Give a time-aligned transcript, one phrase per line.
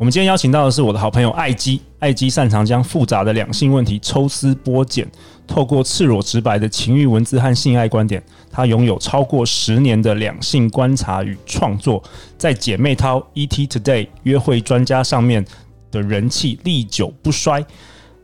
[0.00, 5.06] 我们今天邀请到的是我的好朋友艾姬，艾姬擅长将复杂的两性问题抽丝剥茧，
[5.46, 12.02] 透过赤裸直白的情欲文字和性爱观点，她拥有超过十年的两性观察与创作，
[12.38, 15.44] 在姐妹淘、ET Today 约会专家上面
[15.90, 17.62] 的人气历久不衰。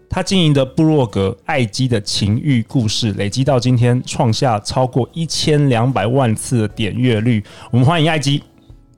[0.08, 7.44] 她经营的部落格艾姬的情欲故事，累积到今天创下超过一千两百万次的点阅率。
[7.70, 8.42] 我们欢迎艾姬。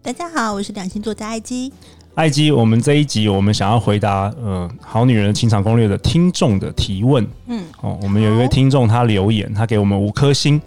[0.00, 1.72] 大家好，我是两性作家艾姬。
[2.18, 7.24] 艾姬，我们这一集我们想要回答呃《好女人的情场攻略》的听众的提问。
[7.46, 10.60] 嗯，哦，我们有一位听众他留言，他给我们五颗星，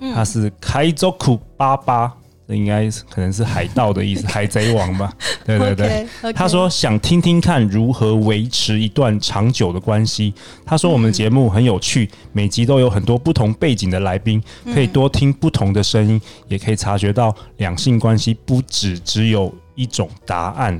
[0.00, 2.12] 嗯、他是开州库巴巴，
[2.46, 5.10] 这应该可能是海盗的意思， 海贼王吧？
[5.46, 5.86] 对对对。
[5.88, 6.32] Okay, okay.
[6.34, 10.34] 他说想听听看如何维持一段长久的关系。
[10.66, 14.42] 他说我们节目很有趣，每集都有很多不同背景的来宾，
[14.74, 20.78] 可以多听不同的声音，也可以察觉到两性关系不只只有一种答案。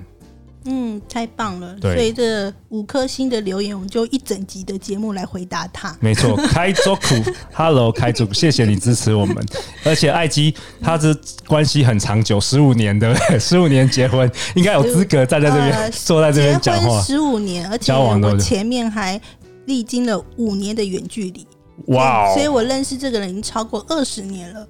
[0.64, 1.76] 嗯，太棒了！
[1.80, 5.96] 所以这五颗星的留言，我们就一整集的节目来回答他。
[6.00, 7.14] 没错， 开桌库
[7.54, 9.36] ，Hello，开佐库，谢谢你支持我们。
[9.84, 17.00] 而且艾姬，他这关系很长久，十五年的， 十五年结婚，应该有资格站在这边、呃、坐在这边讲话。
[17.02, 19.20] 十五年，而且我前面还
[19.66, 21.46] 历经了五年的远距离。
[21.86, 22.34] 哇、哦！
[22.34, 24.66] 所以我认识这个人已经超过二十年了。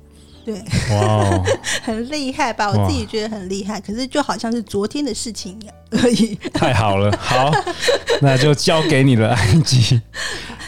[0.49, 0.65] 对，
[0.97, 1.45] 哇
[1.85, 2.71] 很厉害吧？
[2.71, 6.35] 我自己觉得很厉害，可是就好像是昨天的事情一样而已。
[6.55, 7.53] 太好了，好，
[8.23, 10.01] 那就交给你了，安吉。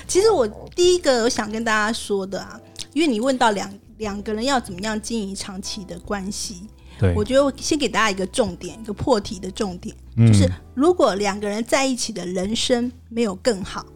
[0.06, 2.60] 其实我第一个我想跟大家说的啊，
[2.92, 6.66] 因为你问到两两个人要怎么样经营长期的关系，
[6.98, 13.86] 对，我觉得我先给大家一个重点，一个破题的重点，嗯、就是如果两个人在一起的人生没有更好，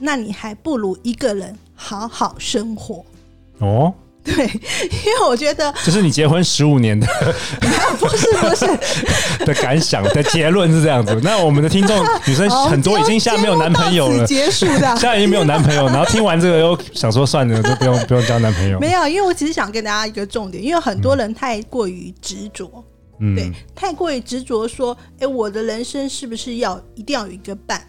[0.00, 3.04] 那你还不如一个人好好生活
[3.58, 3.94] 哦。
[4.24, 7.06] 对，因为我觉得这是你结婚十五年的
[7.98, 8.66] 不是不是
[9.46, 11.18] 的感想的结论是这样子。
[11.22, 18.78] 那我们的听众女生很多已经现在没有男朋友了，结束的，现在已经没有男朋友，然后听完这个又想说算了，就不用不用交男朋友。
[18.78, 22.84] 没有，因为我只是想跟大家一个重点，因为很多人太过于执着，
[23.20, 27.82] 嗯，对，太过于执着说，哎，我的人生是不是要一定要有一个伴？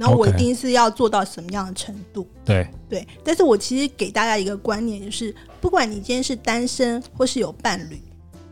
[0.00, 2.26] 然后我一定是要做到什么样的程度？
[2.42, 8.00] 对对，但是我其实给大家一个观念，就是不管你今天是单身或是有伴侣，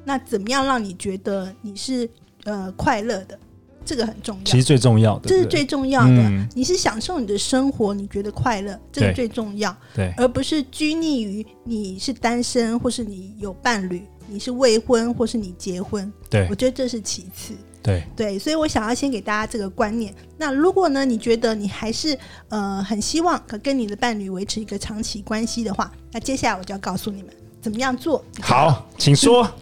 [0.05, 2.07] 那怎么样让你觉得你是
[2.45, 3.39] 呃快乐的，
[3.83, 4.45] 这个很重要。
[4.45, 6.11] 其实最重要的，这是最重要的。
[6.11, 9.75] 嗯、你是享受你的生活，你觉得快乐，这个最重要。
[9.95, 16.13] 对，而不是拘泥于你是单身或是你有伴侣，你是未婚或是你结婚。
[16.29, 17.55] 对，我觉得这是其次。
[17.83, 20.12] 对对，所以我想要先给大家这个观念。
[20.37, 22.19] 那如果呢，你觉得你还是
[22.49, 28.22] 呃很希望可跟你的伴侣维持一个长期关系的话，那接下来我就要告诉你们怎么样做。
[28.41, 29.44] 好，请说。
[29.44, 29.53] 嗯、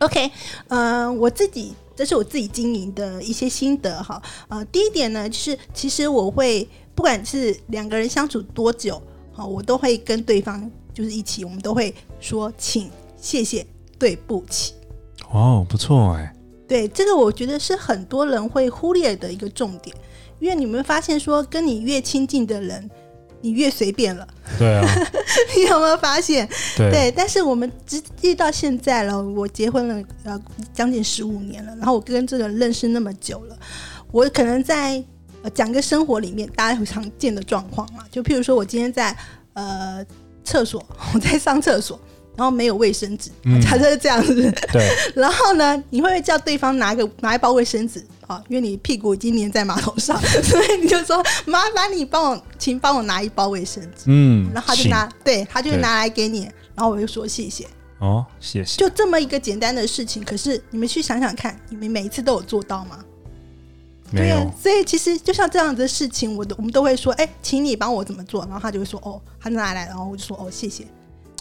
[0.06, 0.30] OK，
[0.68, 4.22] 呃，我自己这是我自己经营的一些心得哈。
[4.48, 12.90] 呃，第一点呢，就是其实我会不管是两个人相处多久，好，我都会跟对方就是一起，我们都会说请、
[13.20, 13.66] 谢谢、
[13.98, 14.74] 对不起。
[15.30, 16.32] 哦，不错哎。
[16.68, 19.94] 对，这个我觉得是很多人会忽略的一个重点，
[20.40, 22.90] 因为你们发现说，跟你越亲近的人，
[23.40, 24.26] 你越随便了。
[24.58, 24.84] 对啊，
[25.56, 26.48] 你有没有发现？
[26.76, 30.40] 对，对，但是我们直接到现在了，我结婚了呃
[30.72, 33.56] 将近十五年了，然后我跟这个人认识那么久了，
[34.10, 35.02] 我可能在
[35.42, 39.16] 呃讲个生活里面大家会常见的状况嘛，就譬如说我今天在
[39.52, 40.04] 呃
[40.42, 40.84] 厕所，
[41.14, 42.00] 我在上厕所。
[42.36, 43.30] 然后没有卫生纸，
[43.62, 44.52] 假设是这样子。
[44.72, 44.88] 对。
[45.14, 48.42] 然后呢，你会不会叫对方拿个拿一包卫生纸啊？
[48.48, 54.04] 因为你屁股已经粘在马桶上， 所以你就说麻烦你帮我，请帮我拿一包卫生纸。
[54.06, 54.50] 嗯。
[54.52, 56.42] 然后他就拿，对，他就拿来给你，
[56.74, 57.66] 然后我就说谢谢。
[57.98, 58.76] 哦，谢谢。
[58.76, 62.98] 就这么一个简单的事情，可是你们去想想看，你们每一次都有做到吗？
[64.12, 68.44] 对啊，所以其实就像这样子的事情，我都我们都会说，哎，请你帮我怎么做？
[68.44, 70.86] 然后他就会说，哦，他拿来，然后我就说，哦，谢谢。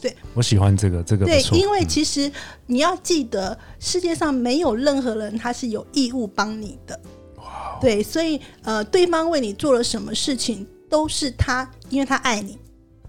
[0.05, 2.31] 对，我喜欢这个，这个对，因为其实
[2.67, 6.99] 你要记得，世界上没有任何人他是有义务帮你的。
[7.37, 12.55] 哇，对，所以呃，对方为你做了什么事情，都是他，因为他爱你，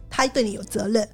[0.08, 1.06] 他对你有责任，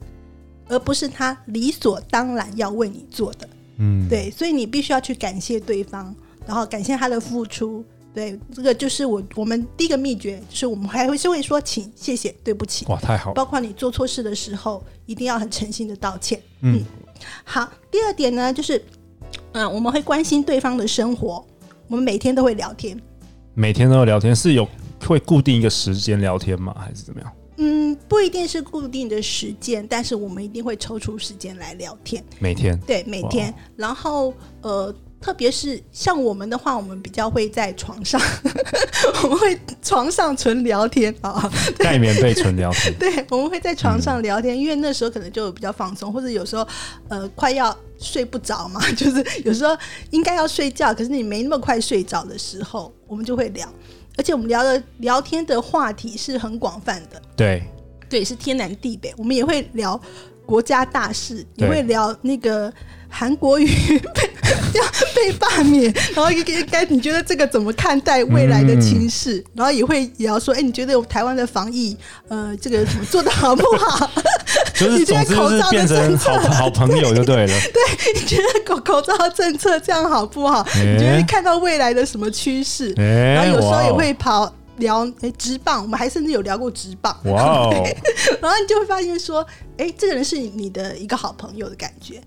[0.69, 3.49] 而不是他理所当然要为你做的。
[3.79, 6.15] 嗯，对，所以你必须要去感谢对方，
[6.47, 7.85] 然后感谢他的付出，
[8.15, 12.85] 对，这个就是我我们第一个秘诀，就是我们还会是会说请、谢谢、对不起。
[12.89, 13.35] 哇，太好了！
[13.35, 16.39] 包括你做错事的时候，一定要很诚心的道歉。
[16.61, 16.85] 嗯，嗯，
[17.43, 17.73] 好。
[17.91, 18.77] 第二点呢，就是
[19.53, 21.43] 嗯、呃，我们会关心对方的生活，
[21.89, 23.01] 我们每天都会聊天。
[23.55, 24.69] 每天都会聊天，是有
[25.07, 26.77] 会固定一个时间聊天吗？
[26.79, 27.33] 还是怎么样？
[27.57, 32.23] 嗯，不一定是固定的时间，但是我们一定会抽出时间来聊天。
[32.39, 33.55] 每天，对，每天。
[33.75, 34.95] 然后呃。
[35.23, 38.21] 特别是像我们的话，我们比较会在床上，
[39.23, 41.49] 我们会床上纯聊天啊，
[41.79, 42.93] 盖棉被纯聊天。
[42.99, 46.67] 对，我们会在床上聊天，嗯、因为那时候可能就比较放松，或者有时候
[47.09, 49.77] 呃快要睡不着嘛，就是有时候
[50.11, 53.73] 应该要睡觉，可是你没那么快睡着的时候，我们就会聊，
[54.17, 57.63] 而且我们聊的聊天的话题是很广泛的，对，
[58.09, 59.99] 对，是天南地北，我们也会聊
[60.45, 62.73] 国家大事，也会聊那个。
[63.15, 63.67] 韩国语
[64.15, 64.31] 被
[64.79, 64.85] 要
[65.15, 69.39] 被罢免，然后应该你觉得这个怎么看待未来的情势？
[69.39, 71.97] 嗯、然后也会也要说，哎、欸，你觉得台湾的防疫，
[72.29, 74.11] 呃，这个怎么做的好不好？
[74.75, 77.47] 就是总之就是变成好 好朋友就对了。
[77.47, 80.63] 对，你觉得口口罩政策这样好不好？
[80.75, 82.93] 欸、你觉得看到未来的什么趋势？
[82.97, 87.17] 欸、然后有时候也会跑聊哎直棒，我们还甚至有聊过直棒。
[87.25, 87.87] 哇哦！
[88.41, 89.47] 然后你就会发现说，
[89.77, 92.21] 哎、欸，这个人是你的一个好朋友的感觉。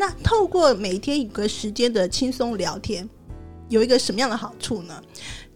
[0.00, 3.06] 那透过每天一个时间的轻松聊天，
[3.68, 4.98] 有一个什么样的好处呢？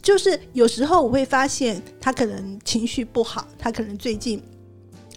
[0.02, 4.38] 就是有时候我会发现他可能情绪不好，他可能最近，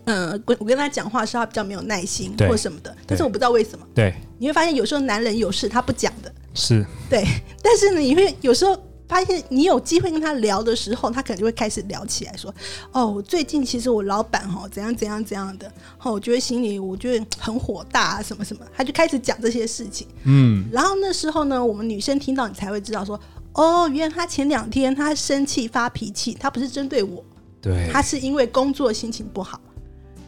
[0.06, 3.85] 嗯、呃，我跟他讲话的时候他比较没有耐心或什么的，但是我不知道为什么。
[3.94, 7.25] 对，你会发现有时候男人有事他不讲的，是对，
[7.62, 8.81] 但是呢，你会有时候。
[9.07, 12.54] 发现你有机会跟他聊的时候，他可能就会开始聊起来，说
[12.92, 15.71] ：“哦，最近其实我老板哈怎样怎样怎样的，
[16.01, 20.07] 哦，我觉得心里我觉得很火大啊，什么什么。”他就开始讲这些事情。
[20.25, 23.19] 嗯，然后那时候呢，我们女生听到你才会知道说
[23.54, 27.24] ：“哦，原来他前两天他生气发脾气，他不是针对我，
[27.62, 29.59] 对，他是因为工作心情不好。”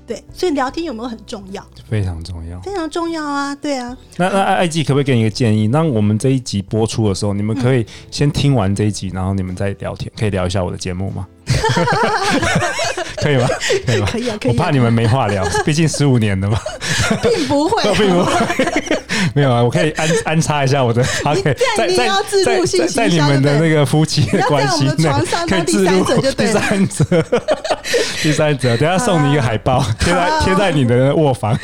[0.10, 1.64] 对，所以聊天有没有很重要？
[1.88, 3.54] 非常重要，非常重要啊！
[3.54, 3.96] 对啊。
[4.18, 5.68] 那那艾姬可不可以给你一个建议？
[5.68, 11.28] 那我们这一集播出的时候，你们可以先听完这一集，然后你们再聊天，可以聊一下我的节目吗？
[13.18, 13.48] 可以吗？
[13.86, 14.08] 可以吗？
[14.12, 14.52] 可以啊，可以。
[14.52, 16.58] 我怕你们没话聊，毕竟十五年了嘛。
[17.22, 18.79] 并不会，并不会。
[19.34, 21.42] 没有啊，我可以安安插一下我的， 可以
[21.78, 22.10] 在在
[22.66, 25.10] 在在你们的那个夫妻的关系内，
[25.48, 27.06] 可以置入第三者，
[28.22, 31.58] 第三者，等下送你一个海报，贴在贴在你的卧房。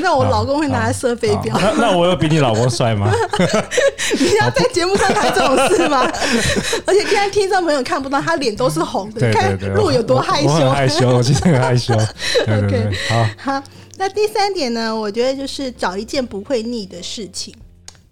[0.00, 1.56] 那我老公会拿来射飞镖。
[1.58, 3.10] 那那我有比你老公帅吗？
[4.18, 6.10] 你要在节目上谈这种事吗？
[6.86, 10.48] 而且现在听众朋友看不到，他脸都是红的，看路有多害羞。
[10.48, 11.94] 很害羞，我其实很害羞。
[12.46, 13.62] OK，好，好。
[13.98, 14.94] 那第三点呢？
[14.94, 17.54] 我觉得就是找一件不会腻的事情。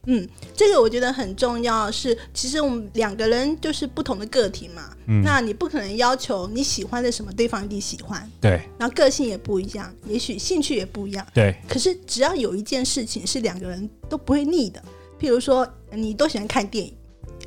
[0.07, 2.11] 嗯，这个我觉得很重要是。
[2.11, 4.95] 是其实我们两个人就是不同的个体嘛。
[5.07, 5.23] 嗯。
[5.23, 8.31] 那你不可能要求你喜欢的什么，对方一定喜欢。
[8.41, 8.61] 对。
[8.79, 11.27] 然后个性也不一样，也许兴趣也不一样。
[11.33, 11.55] 对。
[11.69, 14.83] 可是只要有一件事情是两个人都不会腻的，
[15.19, 16.95] 譬如说你都喜欢看电影，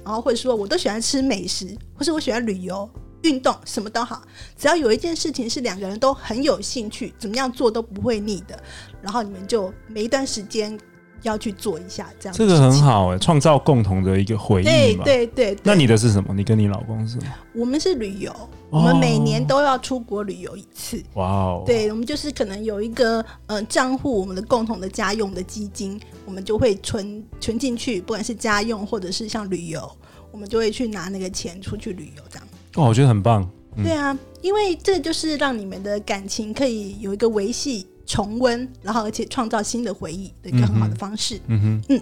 [0.04, 2.90] 然后或者说我都喜欢吃美食，或是我喜欢旅游。
[3.24, 4.22] 运动什么都好，
[4.58, 8.62] 只要有一件事情是两个人都很有兴趣，怎么样做都不会腻的，
[9.02, 10.78] 然后你们就每一段时间
[11.24, 12.38] 要去做一下，这样。
[12.38, 14.64] 这个很好哎，创造共同的一个回忆。
[14.64, 15.58] 对对对。
[15.64, 16.34] 那你的是什么？
[16.34, 17.34] 你跟你老公是什么？
[17.54, 18.31] 我们是旅游，
[18.69, 21.04] 我们每年都要出国旅游一次。
[21.16, 21.64] 哇哦！
[21.66, 29.92] 对，我们就是可能有一个呃账户，我们的共同的家用的基金，我们就会存存进去，不管是家用或者是像旅游，
[30.31, 32.47] 我们就会去拿那个钱出去旅游这样。
[32.78, 33.42] 哦，我觉得很棒。
[33.76, 41.40] 嗯、对啊，因为这就是让你们的感情可以有一个维系、重温，然后而且创造新的回忆的一个很好的方式。
[41.48, 42.02] 嗯哼，嗯，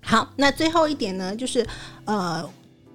[0.00, 1.66] 好，那最后一点呢，就是
[2.06, 2.48] 呃，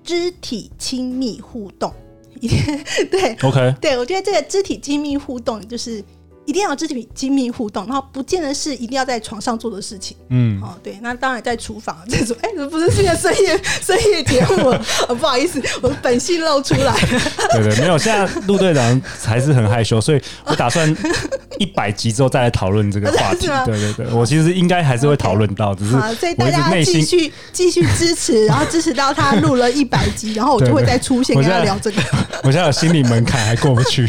[0.04, 1.94] 肢体亲密互动。
[2.42, 6.04] 对，OK，对我觉得这个肢体亲密互动就是。
[6.46, 10.16] 一定要肢体亲密互动，然后不见得是一定要在床上做的事情。
[10.30, 14.70] 嗯，哦，对，那当然在厨房这种，哎，不是现在深夜 深夜节目，
[15.10, 17.22] 哦，不好意思，我的本性露出来了。
[17.54, 20.96] 对对，没有，现在陆队长还是很害羞，所以我打算
[21.58, 23.48] 一百集之后再来讨论这个话题。
[23.66, 32.02] 对对对，我其实应该还是会讨论到，只是所以大家继续继续支持，然后支持到他录了一百集，然后我就会再出现跟他聊这个。
[32.44, 34.06] 我现在有心理门槛还过不去。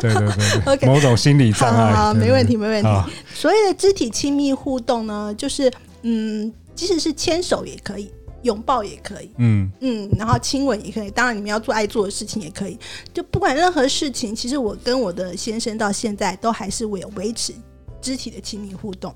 [0.00, 1.11] 对对对，OK，某种。
[1.16, 2.88] 心理障碍，好，好，没问题，没问题。
[3.34, 8.10] 所谓的肢体亲密互动呢，就是嗯，即使是牵手也可以，
[8.42, 11.10] 拥抱也可以，嗯嗯，然后亲吻也可以。
[11.10, 12.78] 当然，你们要做爱做的事情也可以。
[13.12, 17.52] 就不管任何事情，其实我跟我的先生到现在都还是维维持
[18.00, 19.14] 肢体的亲密互动。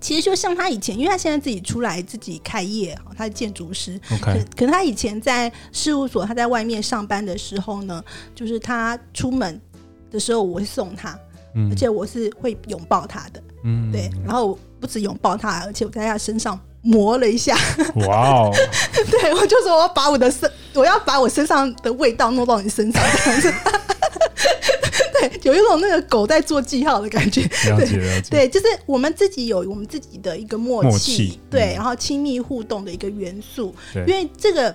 [0.00, 4.00] 其实就像他以前，因为他现在自己出来自己开业，他是建筑师。
[4.12, 8.00] OK，可能他以前在事务所，他在外面上班的时候呢，
[8.32, 9.60] 就是他出门
[10.10, 11.18] 的时候，我会送他，
[11.54, 13.42] 嗯、而且我是会拥抱他的。
[13.64, 14.10] 嗯，对。
[14.24, 17.56] 然后不止拥抱他，而且我在他身上磨了一下。
[18.06, 18.52] 哇哦！
[19.10, 23.52] 对，我就说我要把我的身，我要把我身上的味道弄到你身上，这样子。
[25.20, 27.42] 对，有一种那个狗在做记号的感觉。
[27.42, 28.30] 了解了解。
[28.30, 33.74] 对，就是我们自己有我们自己的一个默契，默契对，然后亲密互动的一个元素。
[33.92, 34.74] 对，因为这个，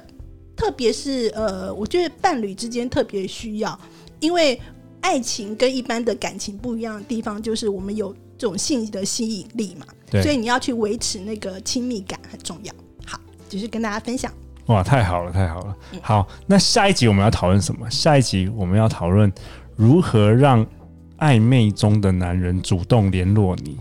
[0.58, 3.80] 特别是呃，我觉得伴侣之间特别需要，
[4.20, 4.60] 因为
[5.04, 9.86] 爱情跟一般的感情不一样的地方，就是我们有这种性的吸引力嘛。
[10.24, 12.74] 所以你要去维持那个亲密感很重要。
[13.06, 14.32] 好，就是跟大家分享。
[14.68, 15.76] 哇，太好了，太好了。
[15.92, 17.90] 嗯、好，那下一集我们要讨论什么？
[17.92, 19.32] 下一集我们要讨论。
[19.76, 20.66] 如何让
[21.18, 23.78] 暧昧中的男人主动联络你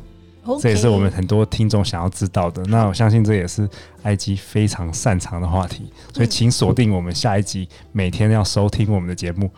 [0.58, 2.64] 这也是我们很多听众想要知道的。
[2.64, 3.68] 那我相信这也是
[4.02, 9.50] IG 非常擅长的话题，所以请锁定我们下一集，每天要收听我们的节目。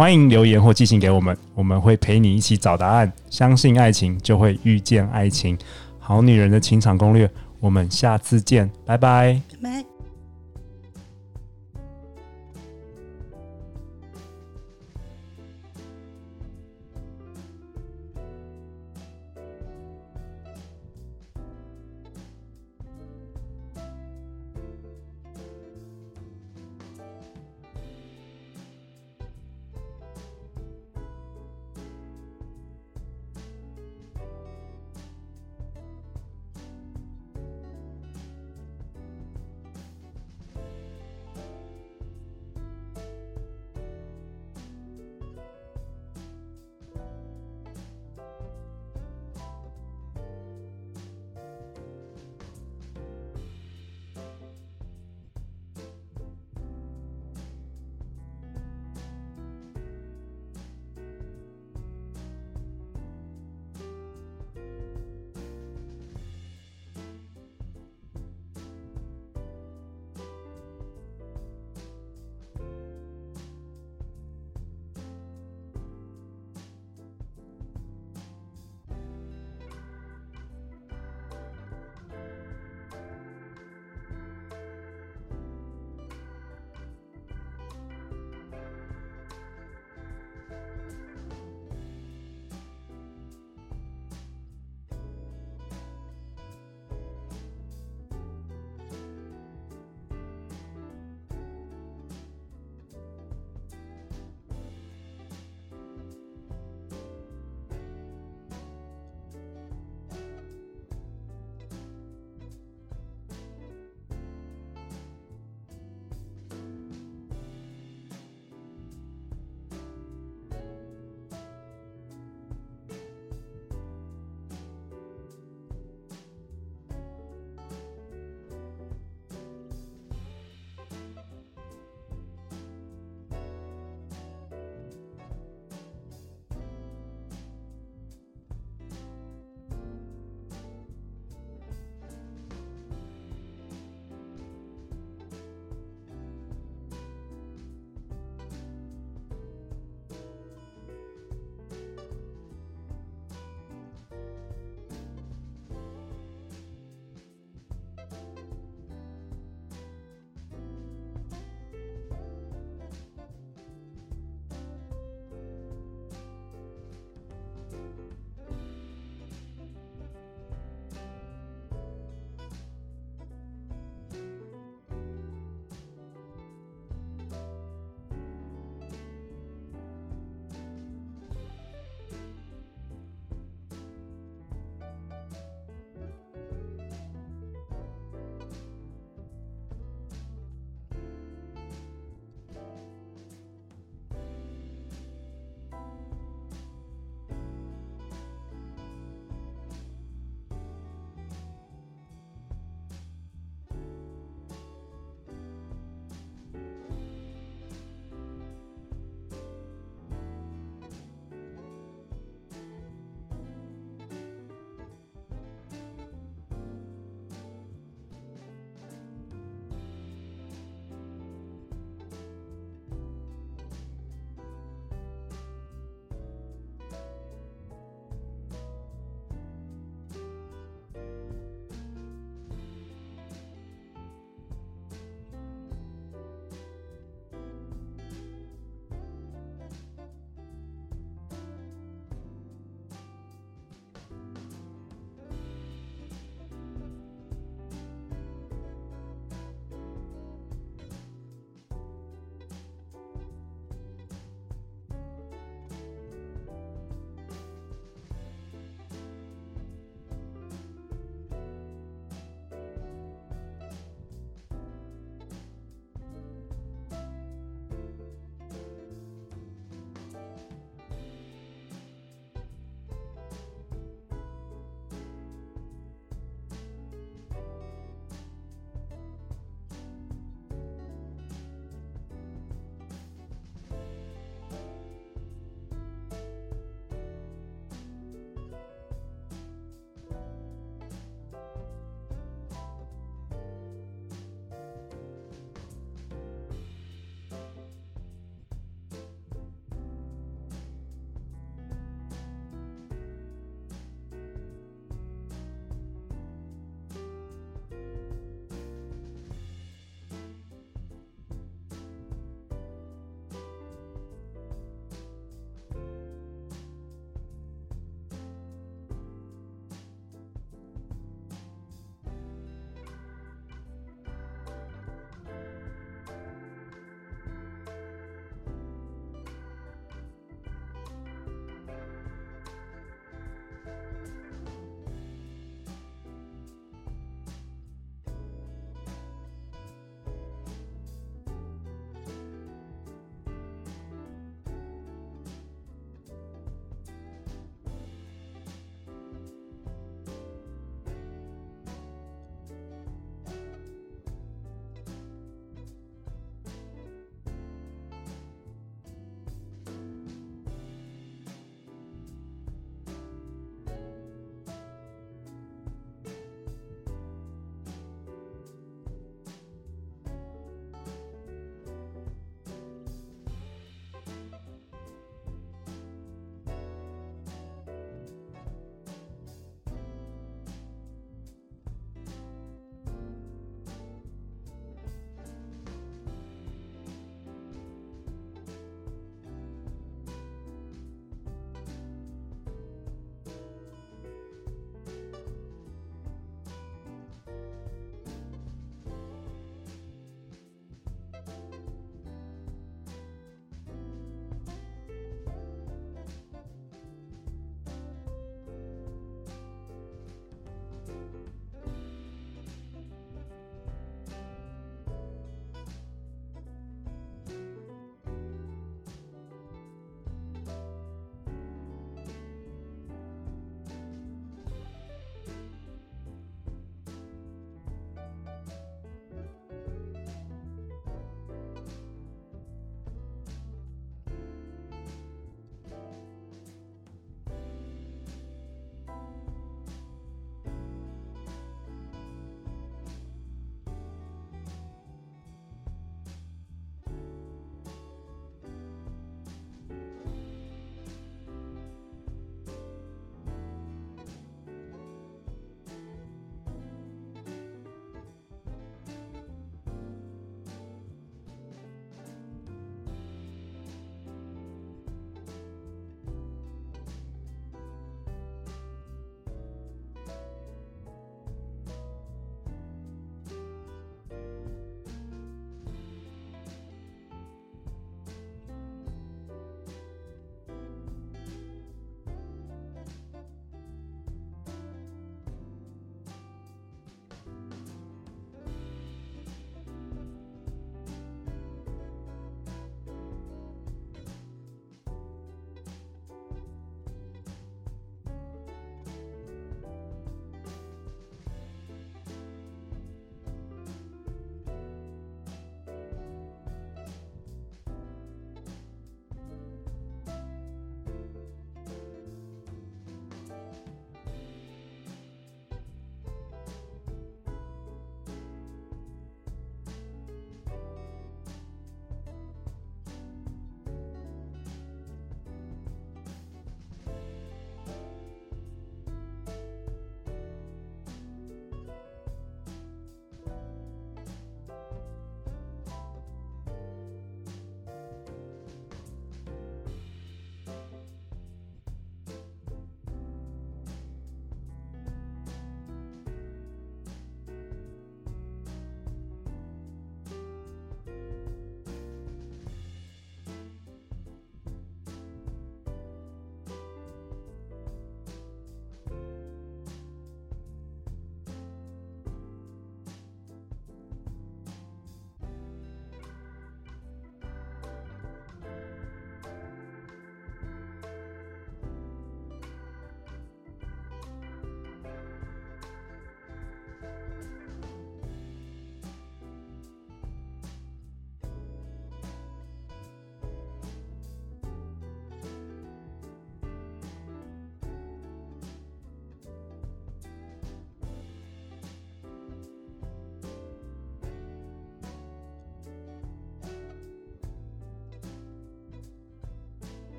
[0.00, 3.12] 欢迎留言或寄信给我们，我们会陪你一起找答案。
[3.28, 5.58] 相信爱情，就会遇见爱情。
[5.98, 7.30] 好女人的情场攻略，
[7.60, 9.38] 我们下次见，拜拜。